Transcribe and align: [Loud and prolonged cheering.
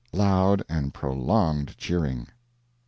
[Loud 0.13 0.63
and 0.67 0.95
prolonged 0.95 1.77
cheering. 1.77 2.25